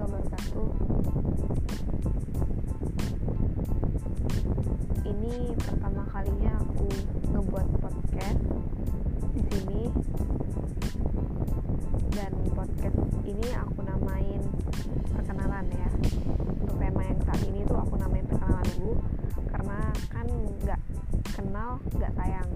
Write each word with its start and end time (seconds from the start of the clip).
nomor 0.00 0.24
satu. 0.32 0.64
Ini 5.04 5.52
pertama 5.60 6.08
kalinya 6.08 6.56
aku 6.56 6.88
ngebuat 7.28 7.68
podcast 7.84 8.40
di 9.36 9.42
sini. 9.52 9.82
Dan 12.16 12.32
podcast 12.56 12.96
ini 13.28 13.48
aku 13.52 13.84
namain 13.84 14.40
perkenalan 15.12 15.68
ya. 15.68 15.90
Untuk 16.48 16.80
tema 16.80 17.04
yang 17.04 17.20
saat 17.20 17.44
ini 17.44 17.60
tuh 17.68 17.76
aku 17.76 18.00
namain 18.00 18.24
perkenalan 18.24 18.64
dulu 18.80 18.96
karena 19.52 19.78
kan 20.08 20.26
nggak 20.64 20.80
kenal 21.36 21.76
nggak 21.92 22.12
sayang. 22.16 22.48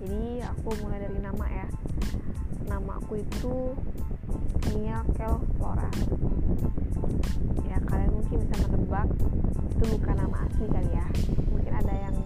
Jadi 0.00 0.40
aku 0.48 0.68
mulai 0.80 1.04
dari 1.04 1.20
nama 1.20 1.44
ya 1.52 1.68
nama 2.64 2.92
aku 2.98 3.20
itu 3.20 3.76
Nia 4.74 5.04
Kel 5.14 5.34
Flora 5.56 5.90
ya 7.68 7.78
kalian 7.84 8.10
mungkin 8.14 8.36
bisa 8.46 8.56
menebak 8.64 9.08
itu 9.74 10.00
bukan 10.00 10.16
nama 10.16 10.36
asli 10.46 10.64
kali 10.70 10.90
ya. 10.94 11.06
Mungkin 11.50 11.72
ada 11.74 11.94
yang 11.98 12.16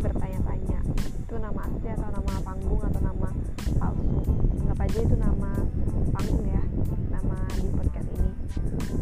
bertanya-tanya 0.00 0.80
itu 0.96 1.34
nama 1.36 1.60
asli 1.68 1.88
atau 1.92 2.08
nama 2.08 2.32
panggung 2.40 2.82
atau 2.82 3.00
nama 3.04 3.28
palsu? 3.76 4.18
Anggap 4.64 4.78
aja 4.80 4.98
itu 5.04 5.16
nama 5.20 5.50
panggung 6.16 6.44
ya 6.48 6.64
nama 7.12 7.36
di 7.60 7.68
podcast 7.68 8.08
ini. 8.16 8.32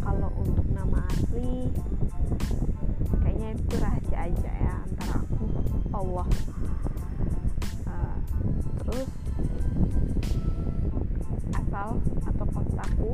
Kalau 0.03 0.29
untuk 0.37 0.67
nama 0.75 0.99
asli 1.07 1.71
kayaknya 3.23 3.47
itu 3.57 3.75
rahasia 3.79 4.17
aja 4.27 4.51
ya 4.53 4.75
antara 4.83 5.15
aku. 5.23 5.45
Allah 5.95 6.27
asal 11.85 12.01
atau 12.25 12.45
kotaku 12.49 13.11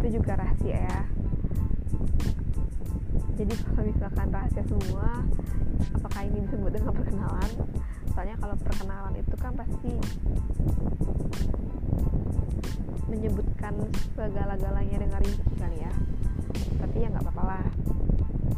itu 0.00 0.06
juga 0.18 0.34
rahasia 0.34 0.82
ya. 0.82 1.00
Jadi 3.38 3.54
kalau 3.62 3.82
misalkan 3.86 4.28
rahasia 4.34 4.62
semua 4.66 5.22
apakah 5.94 6.20
ini 6.26 6.42
disebut 6.42 6.70
dengan 6.74 6.90
perkenalan? 6.90 7.50
Soalnya 8.10 8.36
kalau 8.42 8.56
perkenalan 8.58 9.14
itu 9.14 9.34
kan 9.38 9.52
pasti 9.54 9.92
menyebutkan 13.06 13.74
segala-galanya 14.18 14.96
dengan 14.98 15.20
rinci 15.22 15.54
kali 15.54 15.78
ya. 15.78 15.92
Tapi 16.82 16.96
ya 16.98 17.08
nggak 17.14 17.24
apa-apa 17.30 17.42
lah. 17.46 17.64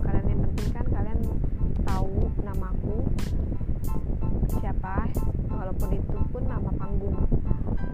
Kalian 0.01 0.27
yang 0.33 0.41
penting 0.49 0.69
kan 0.73 0.87
kalian 0.89 1.21
tahu 1.85 2.17
namaku 2.41 2.97
siapa 4.57 5.13
walaupun 5.53 5.89
itu 5.93 6.17
pun 6.33 6.43
nama 6.49 6.71
panggung 6.81 7.21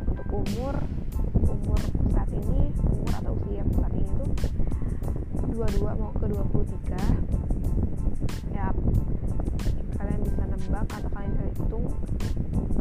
untuk 0.09 0.29
umur 0.33 0.75
umur 1.49 1.81
saat 2.13 2.31
ini 2.33 2.73
umur 2.77 3.13
atau 3.13 3.33
usia 3.39 3.65
saat 3.77 3.93
ini 3.97 4.11
tuh 4.17 4.31
22 5.53 6.01
mau 6.01 6.13
ke 6.15 6.27
23 6.27 8.55
ya 8.55 8.73
kalian 9.99 10.21
bisa 10.23 10.43
nebak 10.47 10.87
atau 10.95 11.11
kalian 11.11 11.33
bisa 11.35 11.47
hitung. 11.59 11.87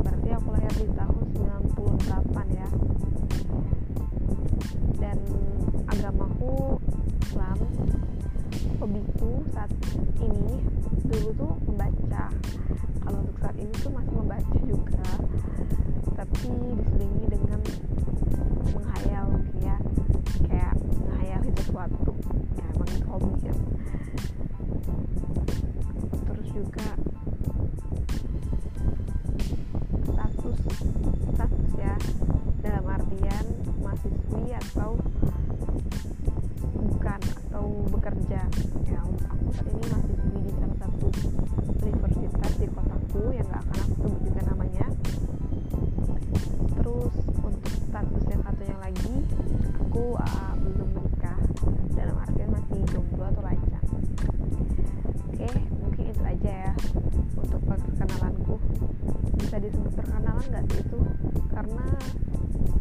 Berarti 0.06 0.30
aku 0.38 0.50
lahir 0.54 0.74
di 0.78 0.86
tahun 0.94 1.24
98 1.34 2.46
ya. 2.54 2.70
Dan 5.02 5.18
agamaku 5.90 6.78
Islam. 7.26 7.58
Hobiku 8.78 9.42
saat 9.50 9.74
ini 10.22 10.62
dulu 11.10 11.30
tuh 11.34 11.54
membaca. 11.66 12.30
Kalau 13.02 13.18
untuk 13.26 13.38
saat 13.42 13.58
ini 13.58 13.74
tuh 13.82 13.90
masih 13.90 14.14
membaca 14.14 14.58
juga. 14.62 15.10
Tapi 16.14 16.54
juga 26.58 26.90
status 30.10 30.58
status 31.38 31.70
ya 31.78 31.94
dalam 32.66 32.86
artian 32.90 33.45
mahasiswi 33.78 34.58
atau 34.58 34.98
bukan 36.73 37.22
atau 37.22 37.66
bekerja. 37.94 38.42
Ya 38.90 38.98
aku 39.06 39.14
saat 39.22 39.70
ini 39.70 39.86
mahasiswi 39.86 40.38
di 40.42 40.52
salah 40.58 40.78
satu 40.82 41.08
universitas 41.86 42.54
di 42.58 42.67
kotaku 42.73 43.22
yang 43.38 43.46
gak 43.54 43.62
akan 43.62 43.78
aku 43.78 43.94
sebut 44.02 44.22
juga 44.26 44.42
namanya. 44.50 44.88
Terus 46.73 47.14
untuk 47.38 47.73
status 47.86 48.23
yang 48.34 48.42
satunya 48.42 48.78
lagi 48.82 49.16
aku 49.78 50.17
uh, 50.17 50.57
perkenalan 59.98 60.46
nggak 60.54 60.64
sih 60.70 60.80
itu 60.86 61.00
karena 61.50 61.86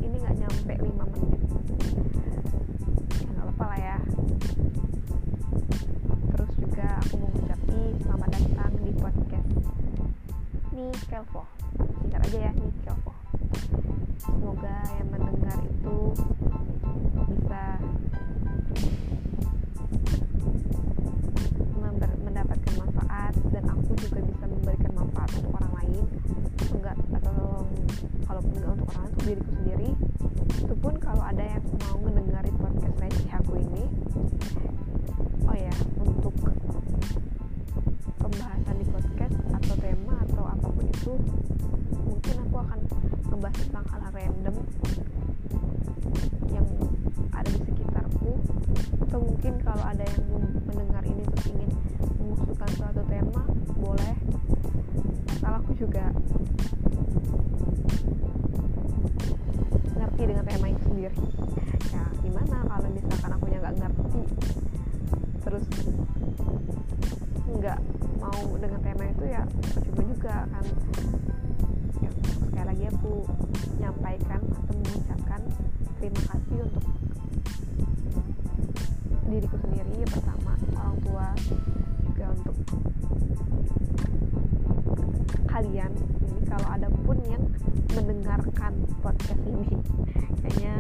ini 0.04 0.16
nggak 0.21 0.37
nyampe 0.37 0.75
5 0.77 1.12
menit. 1.16 1.41
Ya 3.16 3.28
nggak 3.32 3.44
apa-apa 3.49 3.65
lah 3.72 3.78
ya. 3.81 3.99
Terus 6.37 6.53
juga 6.60 6.87
aku 7.00 7.15
mau 7.16 7.32
selamat 8.06 8.28
datang 8.38 8.72
di 8.84 8.93
podcast 8.97 9.50
nih 10.77 10.93
Kelvo 11.09 11.43
singkat 12.00 12.21
aja 12.28 12.38
ya 12.49 12.53
nih 12.53 12.72
Kelvo 12.84 13.12
semoga 14.21 14.77
yang 15.00 15.09
mendengar 15.09 15.59
itu 15.65 15.98
diriku 29.26 29.50
sendiri. 29.59 29.91
Itu 30.62 30.75
pun 30.78 30.94
kalau 31.03 31.22
ada 31.26 31.42
yang 31.42 31.64
mau 31.82 31.98
mendengarin 31.98 32.54
podcast 32.62 32.94
receh 33.03 33.31
aku 33.34 33.59
ini 33.59 33.84
oh 35.47 35.56
ya 35.59 35.75
untuk 35.98 36.34
pembahasan 38.22 38.75
di 38.78 38.86
podcast 38.86 39.34
atau 39.50 39.75
tema 39.82 40.15
atau 40.31 40.44
apa 40.47 40.66
pun 40.70 40.86
itu 40.86 41.12
mungkin 42.06 42.34
aku 42.47 42.56
akan 42.62 42.81
membahas 43.34 43.59
tentang 43.66 43.86
hal-hal 43.91 44.12
random 44.15 44.56
yang 46.54 46.66
ada 47.34 47.50
di 47.50 47.60
sekitarku. 47.66 48.31
Atau 49.10 49.19
mungkin 49.26 49.59
kalau 49.66 49.84
ada 49.91 50.06
yang 50.06 50.22
mendengar 50.70 51.03
ini 51.03 51.26
terus 51.34 51.47
ingin 51.50 51.70
mengusulkan 52.22 52.70
suatu 52.78 53.03
tema 53.10 53.42
boleh. 53.75 54.15
Asal 55.34 55.53
aku 55.59 55.75
juga 55.75 56.15
ya 61.92 62.02
gimana 62.22 62.56
kalau 62.66 62.88
misalkan 62.90 63.30
aku 63.34 63.44
nggak 63.46 63.74
ngerti? 63.78 64.22
Terus 65.46 65.64
nggak 67.46 67.78
mau 68.18 68.42
dengan 68.58 68.80
tema 68.82 69.04
itu 69.10 69.24
ya 69.26 69.42
percuma 69.46 70.02
juga 70.06 70.36
kan. 70.50 70.64
Ya, 72.02 72.10
sekali 72.46 72.66
lagi 72.66 72.84
aku 72.90 73.12
menyampaikan 73.78 74.40
atau 74.42 74.74
mengucapkan 74.74 75.40
terima 75.98 76.22
kasih 76.30 76.58
untuk 76.66 76.84
diriku 79.26 79.56
sendiri 79.58 80.06
pertama 80.06 80.54
orang 80.78 80.96
tua 81.02 81.26
juga 82.06 82.26
untuk 82.30 82.56
kalian. 85.50 85.91
Jadi 85.97 86.41
kalau 86.47 86.68
ada 86.68 86.88
pun 87.02 87.16
mendengarkan 88.36 88.77
podcast 89.00 89.41
ini. 89.48 89.80
Kayaknya 90.44 90.77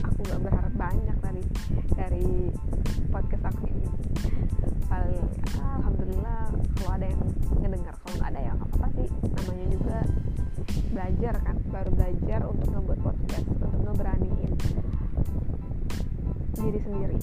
aku 0.00 0.18
gak 0.24 0.40
berharap 0.40 0.72
banyak 0.72 1.16
dari 1.20 1.44
dari 1.92 2.28
podcast 3.12 3.44
aku 3.52 3.68
ini. 3.68 3.84
Paling 4.88 5.28
ah, 5.60 5.76
alhamdulillah 5.76 6.48
kalau 6.80 6.90
ada 6.96 7.06
yang 7.12 7.20
ngedengar 7.60 7.94
kalau 8.00 8.14
nggak 8.16 8.30
ada 8.32 8.40
ya 8.40 8.50
nggak 8.56 8.68
apa-apa 8.72 8.88
sih. 8.96 9.08
Namanya 9.12 9.66
juga 9.68 9.98
belajar 10.90 11.34
kan 11.44 11.56
baru 11.68 11.90
belajar 11.92 12.40
untuk 12.48 12.68
ngebuat 12.72 12.98
podcast 13.04 13.46
untuk 13.52 13.70
ngeberaniin 13.84 14.52
diri 16.60 16.80
sendiri 16.80 17.16